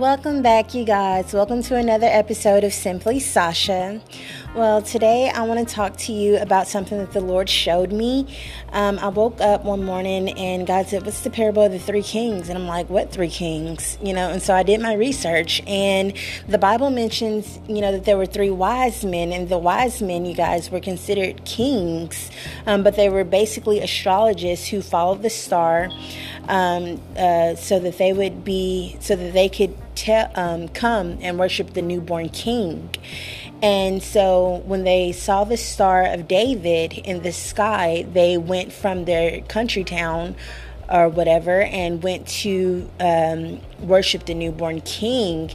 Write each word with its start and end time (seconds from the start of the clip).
Welcome 0.00 0.40
back, 0.40 0.72
you 0.72 0.86
guys. 0.86 1.34
Welcome 1.34 1.62
to 1.64 1.76
another 1.76 2.06
episode 2.06 2.64
of 2.64 2.72
Simply 2.72 3.20
Sasha. 3.20 4.00
Well, 4.52 4.82
today 4.82 5.30
I 5.30 5.42
want 5.42 5.66
to 5.66 5.74
talk 5.74 5.96
to 5.98 6.12
you 6.12 6.36
about 6.38 6.66
something 6.66 6.98
that 6.98 7.12
the 7.12 7.20
Lord 7.20 7.48
showed 7.48 7.92
me. 7.92 8.36
Um, 8.72 8.98
I 8.98 9.06
woke 9.06 9.40
up 9.40 9.64
one 9.64 9.84
morning 9.84 10.30
and 10.36 10.66
God 10.66 10.88
said, 10.88 11.04
What's 11.06 11.20
the 11.20 11.30
parable 11.30 11.62
of 11.62 11.70
the 11.70 11.78
three 11.78 12.02
kings? 12.02 12.48
And 12.48 12.58
I'm 12.58 12.66
like, 12.66 12.90
What 12.90 13.12
three 13.12 13.28
kings? 13.30 13.96
You 14.02 14.12
know, 14.12 14.28
and 14.28 14.42
so 14.42 14.52
I 14.52 14.64
did 14.64 14.80
my 14.80 14.94
research, 14.94 15.62
and 15.68 16.14
the 16.48 16.58
Bible 16.58 16.90
mentions, 16.90 17.60
you 17.68 17.80
know, 17.80 17.92
that 17.92 18.06
there 18.06 18.16
were 18.16 18.26
three 18.26 18.50
wise 18.50 19.04
men, 19.04 19.32
and 19.32 19.48
the 19.48 19.56
wise 19.56 20.02
men, 20.02 20.26
you 20.26 20.34
guys, 20.34 20.68
were 20.68 20.80
considered 20.80 21.44
kings, 21.44 22.28
um, 22.66 22.82
but 22.82 22.96
they 22.96 23.08
were 23.08 23.22
basically 23.22 23.80
astrologists 23.80 24.66
who 24.66 24.82
followed 24.82 25.22
the 25.22 25.30
star 25.30 25.90
um, 26.48 27.00
uh, 27.16 27.54
so 27.54 27.78
that 27.78 27.98
they 27.98 28.12
would 28.12 28.44
be, 28.44 28.96
so 28.98 29.14
that 29.14 29.32
they 29.32 29.48
could 29.48 29.76
um, 30.34 30.68
come 30.68 31.18
and 31.20 31.38
worship 31.38 31.74
the 31.74 31.82
newborn 31.82 32.28
king. 32.30 32.90
And 33.62 34.02
so 34.02 34.62
when 34.64 34.84
they 34.84 35.12
saw 35.12 35.44
the 35.44 35.56
Star 35.56 36.04
of 36.04 36.26
David 36.26 36.94
in 36.94 37.22
the 37.22 37.32
sky, 37.32 38.06
they 38.10 38.38
went 38.38 38.72
from 38.72 39.04
their 39.04 39.42
country 39.42 39.84
town 39.84 40.34
or 40.90 41.08
whatever 41.08 41.62
and 41.62 42.02
went 42.02 42.26
to 42.26 42.90
um, 42.98 43.60
worship 43.80 44.26
the 44.26 44.34
newborn 44.34 44.80
king. 44.80 45.50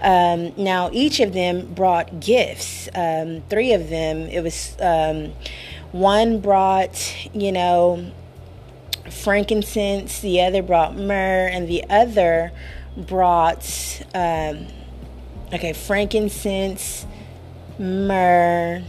Um, 0.00 0.54
now, 0.56 0.90
each 0.92 1.20
of 1.20 1.34
them 1.34 1.74
brought 1.74 2.20
gifts. 2.20 2.88
Um, 2.94 3.42
three 3.50 3.72
of 3.72 3.90
them, 3.90 4.20
it 4.28 4.42
was 4.42 4.76
um, 4.80 5.32
one 5.92 6.40
brought, 6.40 7.14
you 7.34 7.52
know, 7.52 8.10
frankincense, 9.10 10.20
the 10.20 10.40
other 10.40 10.62
brought 10.62 10.96
myrrh, 10.96 11.48
and 11.48 11.68
the 11.68 11.84
other 11.90 12.52
brought, 12.96 14.02
um, 14.14 14.66
okay, 15.52 15.72
frankincense, 15.72 17.06
myrrh, 17.80 18.82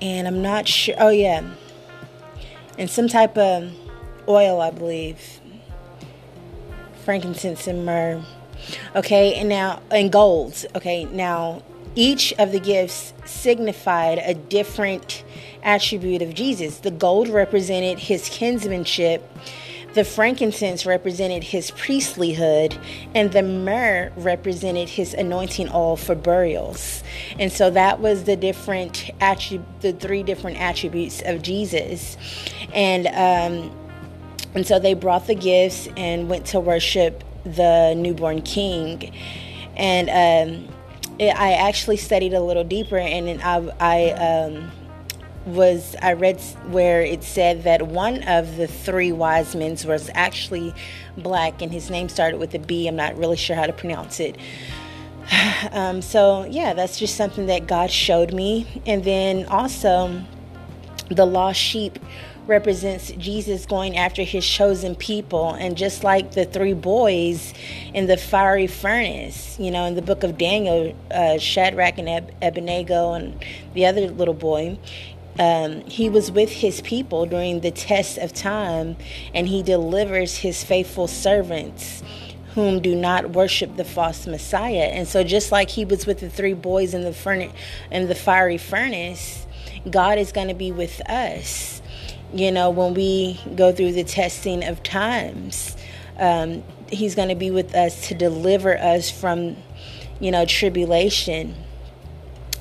and 0.00 0.26
I'm 0.26 0.42
not 0.42 0.66
sure. 0.66 0.94
Oh, 0.98 1.10
yeah, 1.10 1.48
and 2.78 2.90
some 2.90 3.06
type 3.06 3.36
of 3.36 3.70
oil, 4.26 4.60
I 4.60 4.70
believe. 4.70 5.40
Frankincense 7.04 7.66
and 7.66 7.84
myrrh. 7.84 8.22
Okay, 8.96 9.34
and 9.34 9.48
now, 9.48 9.82
and 9.90 10.10
gold. 10.10 10.64
Okay, 10.74 11.04
now 11.04 11.62
each 11.94 12.32
of 12.38 12.52
the 12.52 12.60
gifts 12.60 13.12
signified 13.24 14.18
a 14.18 14.34
different 14.34 15.24
attribute 15.62 16.22
of 16.22 16.34
Jesus. 16.34 16.78
The 16.78 16.90
gold 16.90 17.28
represented 17.28 17.98
his 17.98 18.28
kinsmanship, 18.28 19.22
the 19.94 20.04
frankincense 20.04 20.86
represented 20.86 21.42
his 21.42 21.70
priestlyhood, 21.72 22.78
and 23.14 23.32
the 23.32 23.42
myrrh 23.42 24.12
represented 24.16 24.88
his 24.88 25.14
anointing 25.14 25.68
oil 25.70 25.96
for 25.96 26.14
burials. 26.14 27.02
And 27.38 27.50
so 27.50 27.70
that 27.70 28.00
was 28.00 28.24
the 28.24 28.36
different 28.36 29.10
the 29.20 29.96
three 29.98 30.22
different 30.22 30.60
attributes 30.60 31.22
of 31.24 31.42
Jesus. 31.42 32.16
And 32.72 33.06
um, 33.08 33.76
and 34.54 34.66
so 34.66 34.78
they 34.78 34.94
brought 34.94 35.26
the 35.26 35.34
gifts 35.34 35.88
and 35.96 36.28
went 36.28 36.46
to 36.46 36.60
worship 36.60 37.24
the 37.44 37.94
newborn 37.96 38.42
king. 38.42 39.12
And 39.76 40.08
um, 40.10 40.74
it, 41.18 41.36
I 41.36 41.52
actually 41.52 41.96
studied 41.96 42.34
a 42.34 42.40
little 42.40 42.64
deeper, 42.64 42.98
and 42.98 43.40
I, 43.42 43.72
I 43.80 44.10
um, 44.12 44.70
was 45.54 45.96
I 46.00 46.14
read 46.14 46.40
where 46.68 47.02
it 47.02 47.22
said 47.22 47.64
that 47.64 47.86
one 47.86 48.22
of 48.24 48.56
the 48.56 48.66
three 48.66 49.12
wise 49.12 49.54
men 49.54 49.76
was 49.86 50.10
actually 50.14 50.74
black, 51.16 51.62
and 51.62 51.72
his 51.72 51.90
name 51.90 52.08
started 52.08 52.38
with 52.38 52.54
a 52.54 52.58
B. 52.58 52.88
I'm 52.88 52.96
not 52.96 53.16
really 53.16 53.36
sure 53.36 53.56
how 53.56 53.66
to 53.66 53.72
pronounce 53.72 54.20
it. 54.20 54.36
Um, 55.72 56.02
so 56.02 56.44
yeah, 56.46 56.72
that's 56.72 56.98
just 56.98 57.16
something 57.16 57.46
that 57.46 57.66
God 57.66 57.90
showed 57.90 58.32
me, 58.32 58.82
and 58.86 59.04
then 59.04 59.44
also 59.46 60.24
the 61.10 61.26
lost 61.26 61.60
sheep 61.60 61.98
represents 62.50 63.12
Jesus 63.12 63.64
going 63.64 63.96
after 63.96 64.22
his 64.22 64.46
chosen 64.46 64.94
people. 64.94 65.54
And 65.54 65.76
just 65.76 66.04
like 66.04 66.32
the 66.32 66.44
three 66.44 66.74
boys 66.74 67.54
in 67.94 68.06
the 68.06 68.16
fiery 68.16 68.66
furnace, 68.66 69.58
you 69.58 69.70
know, 69.70 69.84
in 69.84 69.94
the 69.94 70.02
book 70.02 70.22
of 70.22 70.36
Daniel, 70.36 70.94
uh, 71.10 71.38
Shadrach 71.38 71.98
and 71.98 72.08
Ab- 72.08 72.32
Abednego 72.42 73.12
and 73.12 73.42
the 73.74 73.86
other 73.86 74.08
little 74.08 74.34
boy, 74.34 74.78
um, 75.38 75.82
he 75.82 76.08
was 76.08 76.30
with 76.30 76.50
his 76.50 76.80
people 76.80 77.26
during 77.26 77.60
the 77.60 77.70
test 77.70 78.18
of 78.18 78.32
time, 78.32 78.96
and 79.34 79.48
he 79.48 79.62
delivers 79.62 80.38
his 80.38 80.62
faithful 80.64 81.06
servants 81.06 82.02
whom 82.54 82.80
do 82.80 82.96
not 82.96 83.30
worship 83.30 83.76
the 83.76 83.84
false 83.84 84.26
Messiah. 84.26 84.90
And 84.92 85.06
so, 85.06 85.22
just 85.22 85.52
like 85.52 85.70
he 85.70 85.84
was 85.84 86.04
with 86.04 86.20
the 86.20 86.28
three 86.28 86.54
boys 86.54 86.94
in 86.94 87.02
the 87.02 87.12
furnace, 87.12 87.52
in 87.90 88.08
the 88.08 88.14
fiery 88.14 88.58
furnace, 88.58 89.46
God 89.88 90.18
is 90.18 90.32
going 90.32 90.48
to 90.48 90.54
be 90.54 90.72
with 90.72 91.00
us 91.08 91.80
you 92.32 92.52
know, 92.52 92.70
when 92.70 92.94
we 92.94 93.40
go 93.56 93.72
through 93.72 93.92
the 93.92 94.04
testing 94.04 94.64
of 94.64 94.82
times. 94.82 95.76
Um, 96.18 96.62
he's 96.90 97.14
going 97.14 97.28
to 97.28 97.34
be 97.34 97.50
with 97.50 97.74
us 97.74 98.08
to 98.08 98.14
deliver 98.14 98.76
us 98.76 99.10
from, 99.10 99.56
you 100.20 100.30
know, 100.30 100.44
tribulation. 100.44 101.54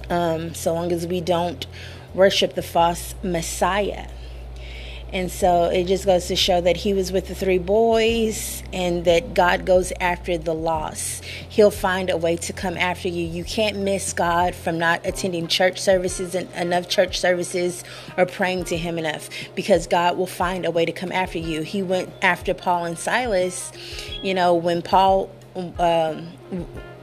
Um, 0.09 0.56
so 0.56 0.74
long 0.74 0.91
as 0.91 1.06
we 1.06 1.22
don't 1.22 1.68
worship 2.14 2.56
the 2.56 2.64
false 2.64 3.16
Messiah. 3.24 4.08
And 5.12 5.31
so 5.31 5.66
it 5.66 5.86
just 5.86 6.06
goes 6.06 6.28
to 6.28 6.36
show 6.36 6.62
that 6.62 6.78
he 6.78 6.94
was 6.94 7.12
with 7.12 7.28
the 7.28 7.36
three 7.36 7.58
boys 7.58 8.62
and 8.72 9.06
that 9.06 9.34
God 9.34 9.66
goes 9.66 9.92
after 10.00 10.38
the 10.38 10.53
lost. 10.53 11.24
He'll 11.25 11.72
find 11.72 12.12
a 12.12 12.18
way 12.18 12.36
to 12.38 12.53
come 12.53 12.78
after 12.78 13.08
you. 13.08 13.25
You 13.25 13.44
can't 13.44 13.78
miss 13.78 14.14
God 14.14 14.53
from 14.53 14.78
not 14.78 15.03
attending 15.06 15.47
church 15.47 15.80
services 15.80 16.36
and 16.36 16.52
enough 16.53 16.90
church 16.90 17.20
services 17.20 17.84
or 18.18 18.28
praying 18.28 18.66
to 18.66 18.78
him 18.78 19.00
enough 19.00 19.30
because 19.56 19.88
God 19.88 20.16
will 20.16 20.28
find 20.28 20.64
a 20.64 20.72
way 20.72 20.86
to 20.86 20.91
come 20.91 21.12
after 21.12 21.40
you. 21.40 21.64
He 21.64 21.81
went 21.81 22.12
after 22.22 22.53
Paul 22.53 22.86
and 22.86 22.97
Silas, 22.97 23.72
you 24.22 24.36
know, 24.36 24.53
when 24.53 24.84
Paul 24.84 25.31
um, 25.56 26.28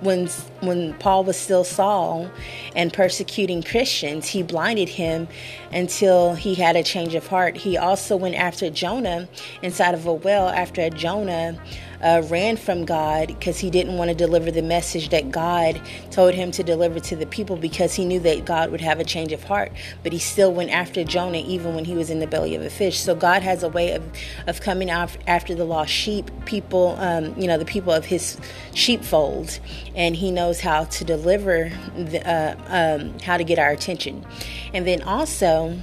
when 0.01 0.29
when 0.61 0.95
Paul 0.95 1.25
was 1.25 1.37
still 1.37 1.65
Saul 1.65 2.31
and 2.75 2.93
persecuting 2.93 3.63
Christians, 3.63 4.27
he 4.29 4.43
blinded 4.43 4.89
him 4.89 5.29
until 5.73 6.35
he 6.35 6.55
had 6.55 6.77
a 6.77 6.83
change 6.83 7.15
of 7.15 7.27
heart. 7.27 7.57
He 7.57 7.77
also 7.77 8.17
went 8.17 8.35
after 8.35 8.71
Jonah 8.71 9.29
inside 9.63 9.95
of 9.95 10.07
a 10.07 10.13
well 10.13 10.49
after 10.49 10.91
Jonah 10.91 11.59
uh, 12.03 12.23
ran 12.27 12.57
from 12.57 12.85
God 12.85 13.29
because 13.29 13.59
he 13.59 13.71
didn't 13.71 13.97
want 13.97 14.11
to 14.11 14.15
deliver 14.15 14.51
the 14.51 14.63
message 14.63 15.11
that 15.11 15.31
God 15.31 15.81
told 16.11 16.35
him 16.35 16.51
to 16.53 16.63
deliver 16.63 17.01
to 17.01 17.17
the 17.17 17.27
people 17.27 17.57
because 17.57 17.95
he 17.95 18.05
knew 18.05 18.21
that 18.21 18.45
God 18.45 18.71
would 18.71 18.81
have 18.81 19.01
a 19.01 19.05
change 19.05 19.33
of 19.33 19.45
heart. 19.45 19.73
But 20.03 20.13
he 20.13 20.19
still 20.19 20.53
went 20.53 20.71
after 20.71 21.05
Jonah 21.05 21.39
even 21.39 21.75
when 21.75 21.85
he 21.85 21.95
was 21.95 22.11
in 22.11 22.21
the 22.21 22.27
belly 22.27 22.55
of 22.55 22.63
a 22.63 22.71
fish. 22.71 22.99
So 22.99 23.15
God 23.15 23.43
has 23.43 23.63
a 23.63 23.69
way 23.69 23.93
of, 23.93 24.03
of 24.47 24.61
coming 24.61 24.91
out 24.91 25.17
after 25.27 25.55
the 25.55 25.65
lost 25.65 25.93
sheep, 25.93 26.31
people, 26.45 26.97
um, 26.99 27.39
you 27.39 27.47
know, 27.47 27.59
the 27.59 27.65
people 27.65 27.93
of 27.93 28.05
his 28.05 28.39
sheepfold. 28.75 29.59
And 29.95 30.17
he 30.17 30.31
knows 30.31 30.61
how 30.61 30.85
to 30.85 31.05
deliver, 31.05 31.71
the, 31.97 32.27
uh, 32.29 32.57
um, 32.69 33.19
how 33.21 33.37
to 33.37 33.45
get 33.45 33.59
our 33.59 33.71
attention. 33.71 34.25
And 34.73 34.87
then 34.87 35.03
also, 35.03 35.81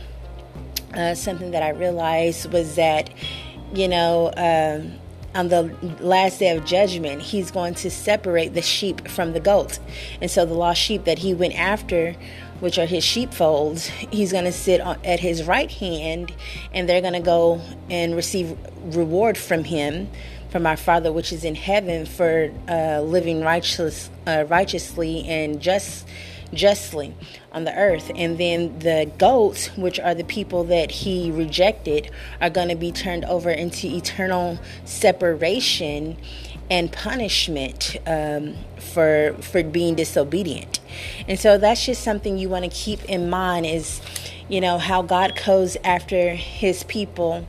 uh, 0.93 1.15
something 1.15 1.51
that 1.51 1.63
I 1.63 1.69
realized 1.69 2.51
was 2.51 2.75
that, 2.75 3.09
you 3.73 3.87
know, 3.87 4.31
um, 4.37 4.99
on 5.35 5.49
the 5.49 5.75
last 5.99 6.39
day 6.39 6.55
of 6.55 6.65
judgment, 6.65 7.21
he's 7.21 7.51
going 7.51 7.73
to 7.75 7.89
separate 7.89 8.53
the 8.53 8.61
sheep 8.61 9.07
from 9.07 9.33
the 9.33 9.39
goat. 9.39 9.79
And 10.21 10.29
so 10.29 10.45
the 10.45 10.53
lost 10.53 10.79
sheep 10.79 11.05
that 11.05 11.19
he 11.19 11.33
went 11.33 11.55
after, 11.55 12.15
which 12.59 12.77
are 12.77 12.85
his 12.85 13.03
sheepfolds, 13.03 13.87
he's 13.87 14.31
going 14.31 14.45
to 14.45 14.51
sit 14.51 14.79
at 14.81 15.19
his 15.19 15.43
right 15.43 15.71
hand 15.71 16.33
and 16.73 16.87
they're 16.87 17.01
going 17.01 17.13
to 17.13 17.19
go 17.19 17.61
and 17.89 18.15
receive 18.15 18.57
reward 18.95 19.37
from 19.37 19.63
him, 19.63 20.09
from 20.49 20.67
our 20.67 20.77
Father 20.77 21.11
which 21.11 21.33
is 21.33 21.43
in 21.43 21.55
heaven, 21.55 22.05
for 22.05 22.51
uh, 22.69 23.01
living 23.01 23.41
righteous, 23.41 24.09
uh, 24.27 24.45
righteously 24.47 25.25
and 25.27 25.61
just 25.61 26.07
justly 26.53 27.15
on 27.51 27.63
the 27.63 27.75
earth. 27.75 28.11
And 28.15 28.37
then 28.37 28.79
the 28.79 29.11
goats, 29.17 29.67
which 29.77 29.99
are 29.99 30.15
the 30.15 30.23
people 30.23 30.63
that 30.65 30.91
he 30.91 31.31
rejected, 31.31 32.11
are 32.41 32.49
going 32.49 32.69
to 32.69 32.75
be 32.75 32.91
turned 32.91 33.25
over 33.25 33.49
into 33.49 33.87
eternal 33.87 34.59
separation 34.85 36.17
and 36.69 36.91
punishment 36.91 37.97
um, 38.07 38.55
for 38.79 39.35
for 39.41 39.63
being 39.63 39.95
disobedient. 39.95 40.79
And 41.27 41.39
so 41.39 41.57
that's 41.57 41.85
just 41.85 42.03
something 42.03 42.37
you 42.37 42.49
want 42.49 42.63
to 42.65 42.71
keep 42.71 43.03
in 43.05 43.29
mind 43.29 43.65
is 43.65 44.01
you 44.49 44.61
know 44.61 44.77
how 44.77 45.01
God 45.01 45.39
goes 45.45 45.77
after 45.83 46.33
his 46.35 46.83
people 46.83 47.47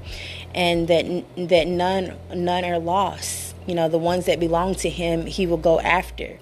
and 0.55 0.89
that 0.89 1.25
that 1.37 1.67
none 1.67 2.17
none 2.35 2.65
are 2.65 2.79
lost. 2.79 3.55
You 3.67 3.75
know, 3.75 3.89
the 3.89 3.99
ones 3.99 4.27
that 4.27 4.39
belong 4.39 4.75
to 4.77 4.91
him, 4.91 5.25
he 5.25 5.47
will 5.47 5.57
go 5.57 5.81
after 5.81 6.39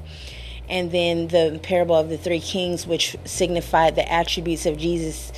and 0.68 0.90
then 0.90 1.28
the 1.28 1.60
parable 1.62 1.94
of 1.94 2.08
the 2.08 2.18
three 2.18 2.40
kings, 2.40 2.86
which 2.86 3.16
signified 3.24 3.94
the 3.94 4.10
attributes 4.10 4.66
of 4.66 4.76
Jesus. 4.78 5.32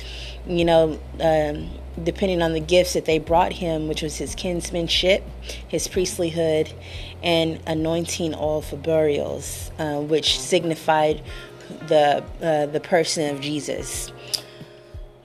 You 0.47 0.65
know, 0.65 0.99
um, 1.19 1.69
depending 2.03 2.41
on 2.41 2.53
the 2.53 2.59
gifts 2.59 2.93
that 2.93 3.05
they 3.05 3.19
brought 3.19 3.53
him, 3.53 3.87
which 3.87 4.01
was 4.01 4.17
his 4.17 4.35
kinsmanship, 4.35 5.23
his 5.67 5.87
priestlyhood, 5.87 6.71
and 7.23 7.59
anointing 7.65 8.35
oil 8.35 8.61
for 8.61 8.77
burials, 8.77 9.71
uh, 9.79 9.99
which 9.99 10.39
signified 10.39 11.23
the 11.87 12.23
uh, 12.41 12.65
the 12.67 12.79
person 12.79 13.35
of 13.35 13.41
Jesus. 13.41 14.11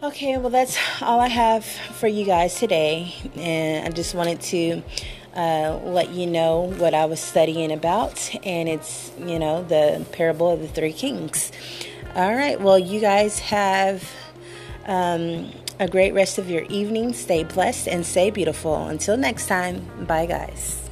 Okay, 0.03 0.39
well 0.39 0.49
that's 0.49 0.79
all 1.03 1.21
I 1.21 1.29
have 1.29 1.65
for 1.65 2.09
you 2.09 2.25
guys 2.25 2.55
today, 2.55 3.15
and 3.37 3.87
I 3.87 3.91
just 3.91 4.15
wanted 4.15 4.41
to 4.43 4.83
uh, 5.37 5.81
let 5.85 6.11
you 6.11 6.27
know 6.27 6.73
what 6.79 6.95
I 6.95 7.07
was 7.07 7.21
studying 7.21 7.73
about, 7.73 8.35
and 8.45 8.69
it's 8.69 9.13
you 9.19 9.39
know 9.39 9.63
the 9.63 10.05
parable 10.13 10.51
of 10.51 10.61
the 10.61 10.69
three 10.69 10.93
kings. 10.93 11.53
All 12.15 12.35
right, 12.35 12.61
well 12.61 12.79
you 12.79 13.01
guys 13.01 13.39
have. 13.39 14.11
Um, 14.87 15.53
a 15.79 15.89
great 15.89 16.13
rest 16.13 16.39
of 16.39 16.51
your 16.51 16.63
evening. 16.65 17.15
Stay 17.15 17.43
blessed 17.43 17.89
and 17.89 18.05
stay 18.05 18.31
beautiful. 18.31 18.87
Until 18.89 19.17
next 19.17 19.47
time, 19.47 19.89
bye, 20.07 20.27
guys. 20.27 20.90